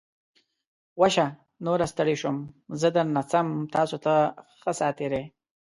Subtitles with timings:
[0.99, 1.25] وشه.
[1.65, 2.37] نوره ستړی شوم.
[2.81, 3.47] زه درنه څم.
[3.75, 4.13] تاسو ته
[4.61, 5.23] ښه ساعتېری!